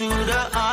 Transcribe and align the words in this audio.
to 0.00 0.08
the 0.08 0.48
eye. 0.54 0.69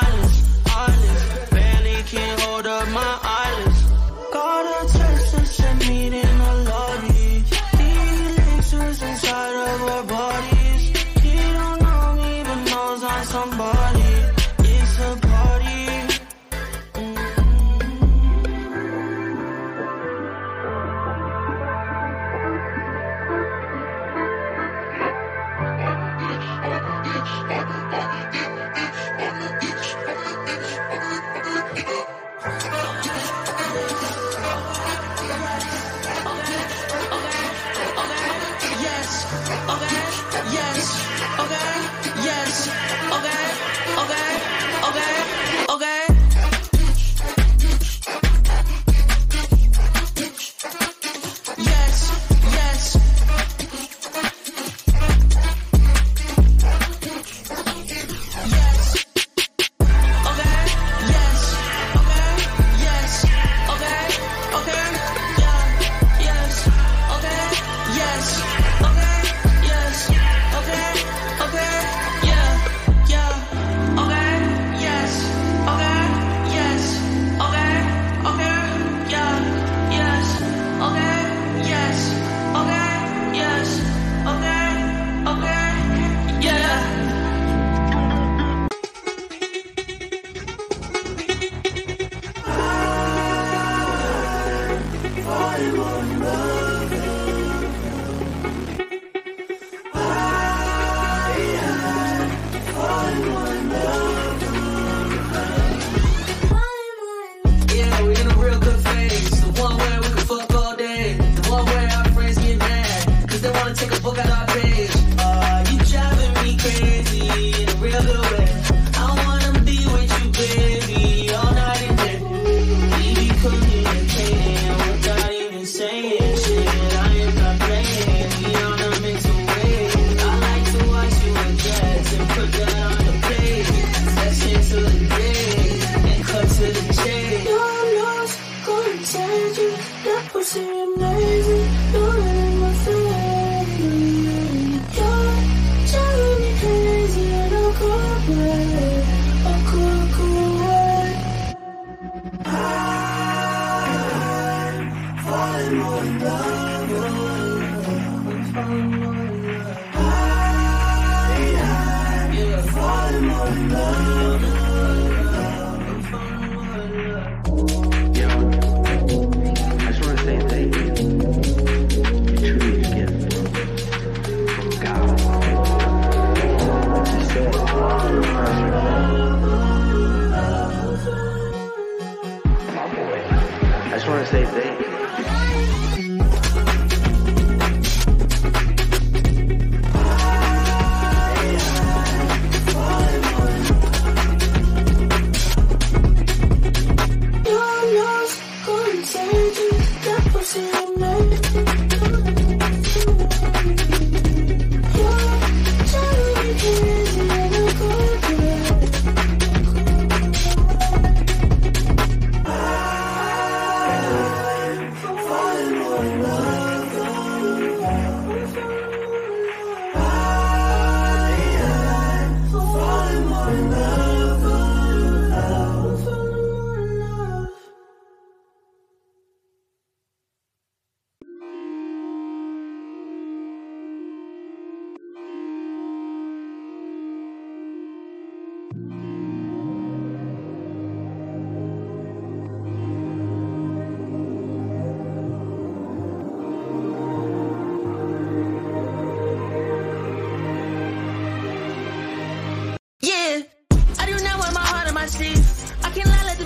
more 155.71 156.03
in 156.03 156.19
love. 156.19 156.56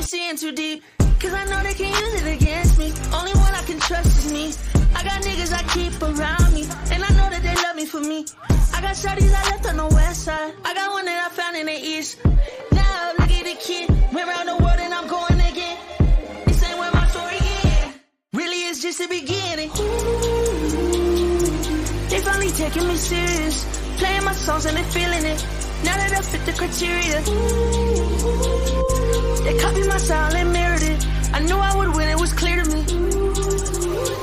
I'm 0.01 0.07
seeing 0.07 0.35
too 0.35 0.51
deep. 0.51 0.83
Cause 1.19 1.31
I 1.31 1.45
know 1.45 1.61
they 1.61 1.75
can 1.75 1.93
use 1.93 2.23
it 2.23 2.41
against 2.41 2.79
me. 2.79 2.91
Only 3.13 3.33
one 3.33 3.53
I 3.53 3.61
can 3.67 3.79
trust 3.79 4.25
is 4.25 4.33
me. 4.33 4.51
I 4.95 5.03
got 5.03 5.21
niggas 5.21 5.53
I 5.53 5.61
keep 5.75 5.93
around 6.01 6.51
me. 6.55 6.63
And 6.89 7.03
I 7.03 7.09
know 7.09 7.29
that 7.29 7.43
they 7.43 7.53
love 7.53 7.75
me 7.75 7.85
for 7.85 7.99
me. 7.99 8.25
I 8.73 8.81
got 8.81 8.95
shorties 8.95 9.31
I 9.31 9.51
left 9.51 9.67
on 9.67 9.77
the 9.77 9.85
west 9.93 10.23
side. 10.23 10.55
I 10.65 10.73
got 10.73 10.89
one 10.89 11.05
that 11.05 11.29
I 11.29 11.29
found 11.35 11.55
in 11.55 11.67
the 11.67 11.73
east. 11.73 12.17
Now 12.71 13.11
look 13.19 13.29
at 13.29 13.45
the 13.45 13.55
kid. 13.61 13.89
Went 14.11 14.27
around 14.27 14.47
the 14.47 14.57
world 14.57 14.79
and 14.79 14.91
I'm 14.91 15.07
going 15.07 15.39
again. 15.39 15.77
This 16.47 16.63
ain't 16.67 16.79
where 16.79 16.91
my 16.93 17.05
story 17.05 17.37
ends. 17.37 17.99
Really, 18.33 18.57
it's 18.69 18.81
just 18.81 18.97
the 18.97 19.07
beginning. 19.07 19.69
Ooh, 19.69 20.97
they 22.09 22.21
finally 22.21 22.49
taking 22.49 22.87
me 22.87 22.95
serious. 22.95 23.65
Playing 23.99 24.23
my 24.23 24.33
songs 24.33 24.65
and 24.65 24.75
they 24.75 24.83
feeling 24.97 25.25
it. 25.25 25.45
Now 25.85 25.95
that 25.95 26.11
I 26.11 26.21
fit 26.23 26.43
the 26.47 26.53
criteria. 26.53 27.21
Ooh, 27.29 28.90
they 29.43 29.57
copied 29.57 29.87
my 29.87 29.97
style 29.97 30.35
and 30.35 30.51
mirrored 30.53 30.81
it. 30.83 31.05
I 31.33 31.39
knew 31.39 31.57
I 31.57 31.75
would 31.75 31.95
win, 31.95 32.09
it 32.09 32.19
was 32.19 32.33
clear 32.33 32.63
to 32.63 32.69
me. 32.69 32.83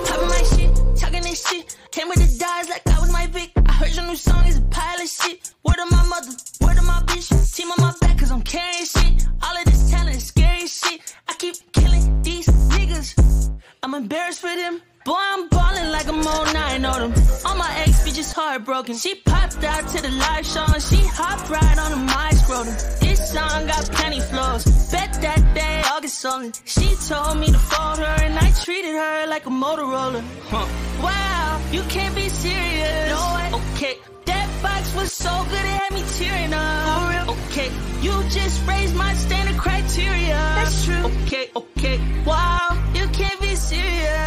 Popping 0.07 0.29
my 0.29 0.43
shit, 0.53 0.71
talking 0.97 1.23
this 1.23 1.47
shit. 1.47 1.77
Came 1.91 2.09
with 2.09 2.19
the 2.19 2.39
dies 2.39 2.69
like 2.69 2.87
I 2.87 3.01
was 3.01 3.11
Mike 3.13 3.31
Vick. 3.31 3.51
I 3.67 3.73
heard 3.73 3.95
your 3.95 4.07
new 4.07 4.17
song 4.17 4.47
is 4.47 4.59
a 4.59 4.63
pile 4.63 5.01
of 5.01 5.09
shit. 5.09 5.53
Word 5.65 5.79
of 5.83 5.91
my 5.91 6.05
mother, 6.07 6.33
word 6.61 6.79
of 6.79 6.85
my 6.85 7.01
bitch. 7.07 7.29
Team 7.55 7.71
on 7.71 7.81
my 7.81 7.95
back 8.01 8.19
cause 8.19 8.31
I'm 8.31 8.43
carrying 8.43 8.85
shit. 8.85 9.27
All 9.43 9.57
of 9.57 9.65
this 9.65 9.91
talent 9.91 10.17
is 10.17 10.27
scary 10.27 10.67
shit. 10.67 11.01
I 11.29 11.35
keep 11.35 11.57
killing 11.73 12.23
these 12.23 12.47
niggas. 12.47 13.51
I'm 13.83 13.95
embarrassed 13.95 14.41
for 14.41 14.55
them. 14.55 14.81
Boy, 15.05 15.17
I'm 15.17 15.49
ballin' 15.49 15.91
like 15.91 16.07
I'm 16.07 16.21
09 16.21 16.85
on 16.85 17.13
them. 17.13 17.25
All 17.47 17.57
my 17.57 17.73
ex 17.79 17.98
just 18.19 18.35
heartbroken. 18.35 18.97
She 18.97 19.15
popped 19.15 19.63
out 19.63 19.87
to 19.95 20.03
the 20.03 20.11
live 20.11 20.45
show 20.45 20.67
and 20.75 20.83
she 20.83 21.01
hopped 21.21 21.49
right 21.49 21.79
on 21.79 21.91
the 21.95 22.03
mic 22.13 22.35
scrotum. 22.43 22.75
This 22.99 23.21
song 23.33 23.69
got 23.69 23.85
plenty 23.93 24.19
flows. 24.19 24.65
Bet 24.91 25.13
that 25.23 25.43
day 25.55 25.83
August 25.95 26.27
only. 26.27 26.51
She 26.65 26.89
told 27.07 27.39
me 27.39 27.47
to 27.47 27.59
fold 27.71 27.99
her 27.99 28.17
and 28.27 28.37
I 28.37 28.51
treated 28.65 28.95
her 29.03 29.27
like 29.29 29.47
a 29.47 29.51
Motorola. 29.51 30.21
Huh. 30.51 30.67
Wow, 31.01 31.61
you 31.71 31.83
can't 31.95 32.15
be 32.17 32.29
serious. 32.29 33.09
No 33.15 33.23
way. 33.37 33.49
Okay. 33.61 33.95
That 34.25 34.49
box 34.65 34.93
was 34.97 35.13
so 35.13 35.33
good 35.51 35.65
it 35.71 35.79
had 35.81 35.93
me 35.95 36.03
tearing 36.19 36.53
up. 36.53 37.29
Okay, 37.29 37.71
you 38.03 38.13
just 38.31 38.67
raised 38.67 38.97
my 38.97 39.15
standard 39.15 39.59
criteria. 39.59 40.39
That's 40.59 40.85
true. 40.85 41.05
Okay, 41.23 41.51
okay. 41.55 41.97
Wow, 42.27 42.67
you 42.95 43.07
can't 43.19 43.41
be 43.41 43.55
serious. 43.55 44.18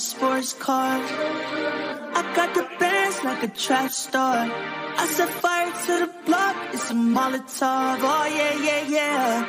Sports 0.00 0.54
car. 0.54 0.98
I 2.18 2.32
got 2.34 2.54
the 2.54 2.66
bands 2.78 3.22
like 3.22 3.42
a 3.42 3.48
trap 3.48 3.90
star. 3.92 4.48
I 4.96 5.06
set 5.06 5.28
fire 5.28 5.70
to 5.86 6.06
the 6.06 6.12
block, 6.26 6.56
it's 6.72 6.90
a 6.90 6.94
Molotov. 6.94 7.98
Oh 8.00 8.26
yeah, 8.38 8.54
yeah, 8.66 8.82
yeah. 8.88 9.39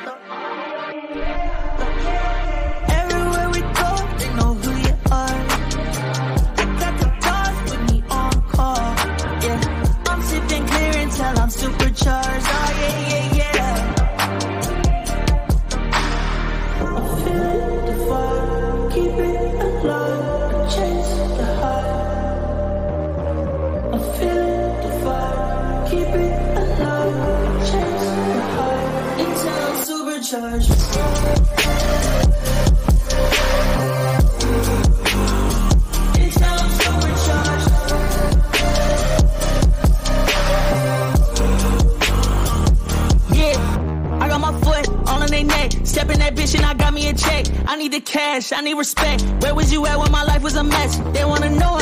I 44.20 44.28
got 44.28 44.40
my 44.40 44.52
foot 44.60 44.88
on 45.08 45.26
their 45.26 45.44
neck 45.44 45.72
stepping 45.84 46.18
that 46.18 46.34
bitch 46.34 46.54
and 46.56 46.64
I 46.64 46.74
got 46.74 46.92
me 46.94 47.08
a 47.08 47.12
check 47.12 47.46
I 47.66 47.76
need 47.76 47.92
the 47.92 48.00
cash, 48.00 48.52
I 48.52 48.60
need 48.60 48.74
respect. 48.74 49.22
Where 49.42 49.54
was 49.54 49.72
you 49.72 49.86
at 49.86 49.98
when 49.98 50.12
my 50.12 50.22
life 50.24 50.42
was 50.42 50.56
a 50.56 50.64
mess? 50.64 50.98
They 51.14 51.24
wanna 51.24 51.50
know 51.50 51.81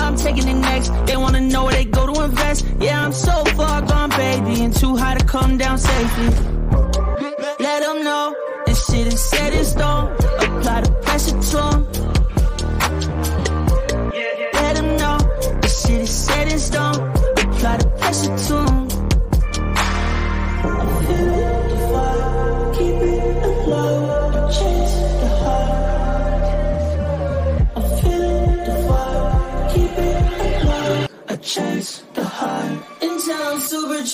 come 5.31 5.56
down 5.56 5.79
safely. 5.79 6.60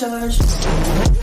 I'm 0.03 1.16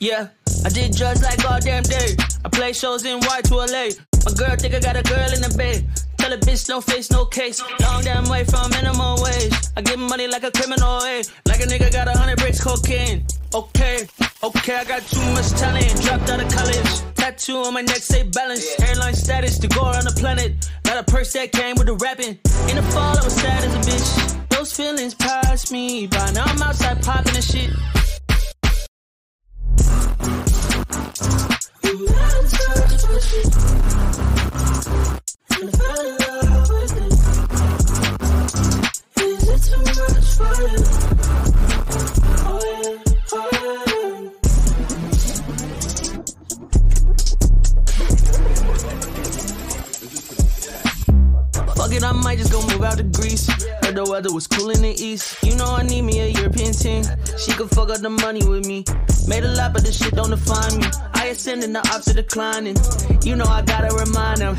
Yeah, 0.00 0.28
I 0.64 0.68
did 0.68 0.94
drugs 0.94 1.22
like 1.22 1.44
all 1.50 1.58
damn 1.58 1.82
day. 1.82 2.14
I 2.44 2.48
play 2.48 2.72
shows 2.72 3.04
in 3.04 3.18
Y 3.18 3.40
to 3.42 3.54
LA. 3.56 3.88
My 4.24 4.32
girl 4.32 4.54
think 4.56 4.74
I 4.74 4.80
got 4.80 4.96
a 4.96 5.02
girl 5.02 5.28
in 5.34 5.42
the 5.42 5.52
bed. 5.58 5.88
Tell 6.18 6.32
a 6.32 6.38
bitch 6.38 6.68
no 6.68 6.80
face, 6.80 7.10
no 7.10 7.24
case. 7.24 7.60
Long 7.80 8.04
damn 8.04 8.28
way 8.28 8.44
from 8.44 8.70
minimum 8.70 9.20
wage. 9.20 9.52
I 9.76 9.82
give 9.82 9.98
money 9.98 10.28
like 10.28 10.44
a 10.44 10.52
criminal, 10.52 11.02
eh? 11.02 11.22
Like 11.46 11.60
a 11.60 11.66
nigga 11.66 11.92
got 11.92 12.06
a 12.06 12.16
hundred 12.16 12.38
bricks 12.38 12.62
cocaine. 12.62 13.24
Okay, 13.52 14.06
okay, 14.44 14.76
I 14.76 14.84
got 14.84 15.02
too 15.02 15.24
much 15.34 15.50
talent. 15.58 15.90
Dropped 16.02 16.30
out 16.30 16.40
of 16.40 16.52
college. 16.52 17.14
Tattoo 17.16 17.56
on 17.56 17.74
my 17.74 17.82
neck 17.82 17.96
say 17.96 18.22
balance. 18.22 18.78
Airline 18.80 19.14
status 19.14 19.58
to 19.58 19.66
go 19.66 19.82
around 19.82 20.04
the 20.04 20.14
planet. 20.14 20.70
Got 20.84 20.98
a 20.98 21.10
purse 21.10 21.32
that 21.32 21.50
came 21.50 21.74
with 21.74 21.86
the 21.86 21.94
rapping. 21.94 22.38
In 22.70 22.76
the 22.76 22.86
fall, 22.94 23.18
I 23.18 23.24
was 23.24 23.34
sad 23.34 23.64
as 23.64 23.74
a 23.74 23.80
bitch. 23.90 24.48
Those 24.50 24.72
feelings 24.72 25.14
passed 25.14 25.72
me 25.72 26.06
by. 26.06 26.30
Now 26.30 26.44
I'm 26.44 26.62
outside 26.62 27.02
popping 27.02 27.34
and 27.34 27.44
shit. 27.44 27.70
I 52.08 52.12
might 52.12 52.38
just 52.38 52.50
go 52.50 52.62
move 52.62 52.82
out 52.84 52.96
to 52.96 53.02
Greece. 53.02 53.46
Heard 53.82 53.96
the 53.96 54.06
weather 54.08 54.32
was 54.32 54.46
cool 54.46 54.70
in 54.70 54.80
the 54.80 54.94
east. 54.96 55.36
You 55.42 55.54
know 55.56 55.66
I 55.66 55.82
need 55.82 56.02
me 56.02 56.20
a 56.20 56.28
European 56.28 56.72
team. 56.72 57.04
She 57.48 57.54
could 57.54 57.70
fuck 57.70 57.88
up 57.88 58.02
the 58.02 58.10
money 58.10 58.44
with 58.44 58.66
me. 58.66 58.84
Made 59.26 59.42
a 59.42 59.48
lot, 59.48 59.72
but 59.72 59.82
this 59.82 59.96
shit 59.96 60.12
don't 60.12 60.28
define 60.28 60.76
me. 60.76 60.86
I 61.14 61.28
ascending, 61.28 61.72
the 61.72 61.78
ops 61.78 62.06
are 62.08 62.12
declining. 62.12 62.76
You 63.24 63.36
know 63.36 63.46
I 63.46 63.62
gotta 63.62 63.88
remind 63.96 64.42
them. 64.42 64.54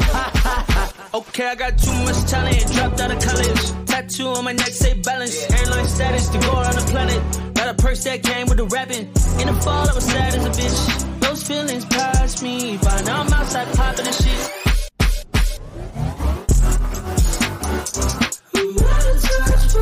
Okay, 1.13 1.45
I 1.45 1.53
got 1.53 1.77
too 1.77 1.93
much 2.01 2.17
talent. 2.25 2.65
Dropped 2.73 2.99
out 2.99 3.11
of 3.11 3.21
college. 3.21 3.61
Tattoo 3.85 4.29
on 4.29 4.43
my 4.43 4.53
neck 4.53 4.73
say 4.73 4.99
balance. 5.01 5.37
Airline 5.51 5.85
status 5.85 6.29
to 6.29 6.39
go 6.39 6.51
around 6.59 6.77
the 6.77 6.85
planet. 6.89 7.21
Got 7.53 7.69
a 7.69 7.73
purse 7.75 8.03
that 8.05 8.23
came 8.23 8.47
with 8.47 8.57
the 8.57 8.65
rapping. 8.65 9.05
In 9.39 9.45
the 9.45 9.61
fall, 9.61 9.87
I 9.87 9.93
was 9.93 10.05
sad 10.05 10.33
as 10.33 10.43
a 10.43 10.49
bitch. 10.49 11.19
Those 11.19 11.43
feelings 11.43 11.85
passed 11.85 12.41
me 12.41 12.77
by. 12.77 13.01
Now 13.01 13.21
I'm 13.21 13.31
outside 13.31 13.67
popping 13.75 14.07
and 14.07 14.15
shit. 14.15 14.69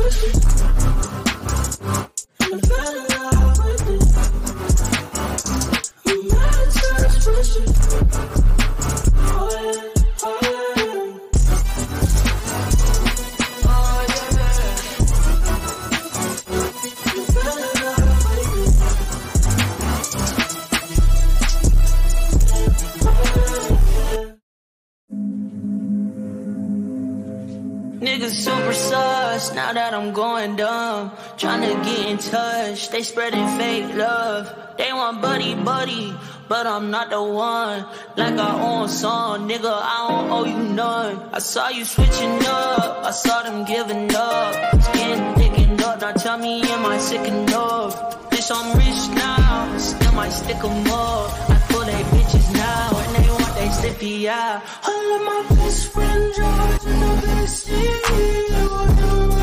Niggas 0.08 0.77
dumb. 31.38 31.60
Tryna 31.60 31.84
get 31.84 32.06
in 32.06 32.18
touch, 32.18 32.90
they 32.90 33.02
spreading 33.02 33.46
fake 33.58 33.94
love. 33.94 34.54
They 34.76 34.92
want 34.92 35.22
buddy 35.22 35.54
buddy, 35.54 36.14
but 36.48 36.66
I'm 36.66 36.90
not 36.90 37.10
the 37.10 37.22
one. 37.22 37.86
Like 38.16 38.38
I 38.38 38.60
own 38.60 38.88
song, 38.88 39.48
nigga, 39.48 39.72
I 39.72 40.08
don't 40.08 40.30
owe 40.30 40.44
you 40.44 40.58
none. 40.74 41.28
I 41.32 41.38
saw 41.38 41.68
you 41.68 41.84
switching 41.84 42.38
up, 42.46 43.04
I 43.04 43.10
saw 43.10 43.42
them 43.42 43.64
giving 43.64 44.14
up. 44.14 44.54
Skin 44.82 45.34
thickened 45.34 45.82
up, 45.82 46.00
now 46.00 46.12
tell 46.12 46.38
me 46.38 46.62
am 46.62 46.86
I 46.86 46.98
sick 46.98 47.26
enough? 47.26 48.30
Bitch, 48.30 48.50
I'm 48.54 48.76
rich 48.78 49.16
now, 49.16 49.78
still 49.78 50.12
might 50.12 50.32
stick 50.32 50.62
'em 50.64 50.86
up. 50.86 51.50
I 51.50 51.56
pull 51.68 51.84
they 51.84 52.02
bitches 52.12 52.52
now, 52.52 52.90
and 53.02 53.16
they 53.16 53.30
want 53.30 53.54
they 53.56 53.70
slippy 53.70 54.28
out. 54.28 54.62
All 54.86 55.14
of 55.16 55.22
my 55.30 55.56
best 55.56 55.92
friends 55.92 56.36
drive 56.36 56.86
in 56.86 57.00
the. 57.00 57.18
I 58.50 58.66
wonder 58.70 59.37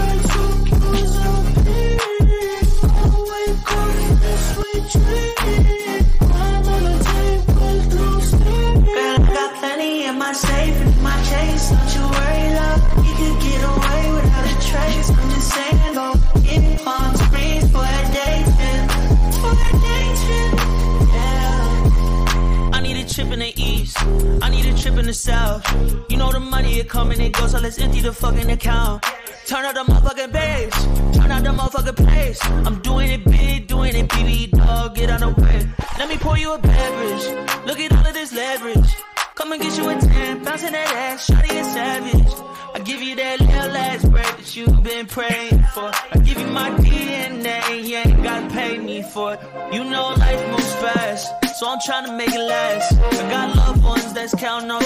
it 26.77 26.89
come 26.89 27.12
and 27.12 27.22
it 27.22 27.34
goes, 27.34 27.51
so 27.51 27.60
let's 27.60 27.79
empty 27.79 28.01
the 28.01 28.12
fucking 28.12 28.50
account. 28.51 29.03
Turn 29.46 29.65
out 29.65 29.75
the 29.75 29.84
motherfucking 29.84 30.32
bass. 30.32 30.74
Turn 31.15 31.32
out 31.32 31.44
the 31.44 31.50
motherfucking 31.50 31.96
place. 31.96 32.39
I'm 32.46 32.82
doing 32.82 33.12
it 33.12 33.24
big, 33.25 33.67
doing 33.67 33.96
it 33.96 34.08
BB 34.10 34.51
dog. 34.51 34.96
Get 34.96 35.10
out 35.10 35.20
the 35.22 35.41
way. 35.41 35.67
Let 35.98 36.10
me 36.10 36.17
pour 36.17 36.38
you 36.38 36.53
a 36.53 36.58
beverage. 36.58 37.65
Look 37.65 37.79
at 37.79 37.91
all 37.91 38.05
of 38.05 38.13
this 38.13 38.34
leverage. 38.34 38.96
Come 39.36 39.51
and 39.51 39.62
get 39.62 39.77
you 39.77 39.89
a 39.89 40.00
10, 40.00 40.44
bouncing 40.44 40.72
that 40.72 40.88
ass, 40.96 41.29
shawty 41.29 41.60
a 41.60 41.63
savage. 41.65 42.34
I 42.74 42.79
give 42.79 43.01
you 43.01 43.15
that 43.15 43.41
little 43.41 43.72
last 43.72 44.10
break 44.10 44.25
that 44.25 44.55
you've 44.55 44.82
been 44.82 45.08
praying 45.08 45.60
for. 45.74 45.91
I 45.91 46.17
give 46.24 46.39
you 46.39 46.48
my 46.48 46.70
DNA, 46.72 47.86
you 47.86 47.98
ain't 47.98 48.24
gotta 48.24 48.48
pay 48.53 48.77
me 48.77 49.01
for 49.01 49.34
it. 49.34 49.39
You 49.74 49.84
know 49.84 50.13
life 50.17 50.51
moves 50.51 50.74
fast, 50.75 51.34
so 51.60 51.67
I'm 51.67 51.79
trying 51.86 52.05
to 52.05 52.13
make 52.15 52.34
it 52.34 52.39
last. 52.39 52.98
I 52.98 53.29
got 53.29 53.55
loved 53.58 53.84
ones 53.84 54.13
that's 54.13 54.34
counting 54.36 54.72
on 54.72 54.82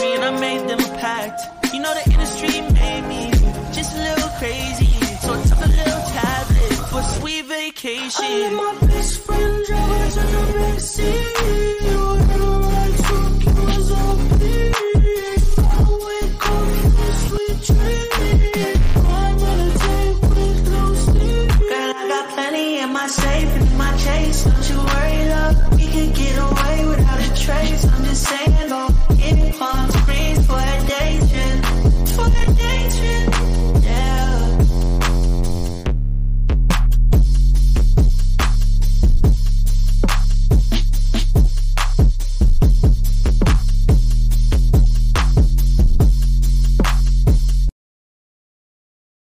them 1.29 1.37
a 1.37 1.59
pact. 1.61 1.73
You 1.73 1.81
know 1.81 1.93
the 1.93 2.11
industry 2.11 2.61
made 2.61 3.07
me 3.07 3.31
just 3.73 3.95
a 3.95 3.99
little 3.99 4.29
crazy, 4.37 4.85
so 5.21 5.33
I 5.33 5.43
took 5.43 5.59
a 5.59 5.69
little 5.69 6.01
tablet 6.11 6.89
for 6.89 7.01
sweet 7.19 7.45
vacation. 7.45 8.88